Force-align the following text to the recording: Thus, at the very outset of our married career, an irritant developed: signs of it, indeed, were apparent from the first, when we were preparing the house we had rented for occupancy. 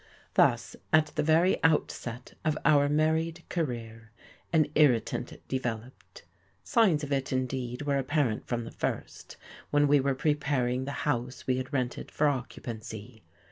Thus, 0.33 0.75
at 0.91 1.11
the 1.13 1.21
very 1.21 1.63
outset 1.63 2.33
of 2.43 2.57
our 2.65 2.89
married 2.89 3.43
career, 3.49 4.11
an 4.51 4.65
irritant 4.73 5.47
developed: 5.47 6.23
signs 6.63 7.03
of 7.03 7.11
it, 7.11 7.31
indeed, 7.31 7.83
were 7.83 7.99
apparent 7.99 8.47
from 8.47 8.63
the 8.63 8.71
first, 8.71 9.37
when 9.69 9.87
we 9.87 9.99
were 9.99 10.15
preparing 10.15 10.85
the 10.85 10.91
house 11.05 11.45
we 11.45 11.57
had 11.57 11.71
rented 11.71 12.09
for 12.09 12.27
occupancy. 12.29 13.21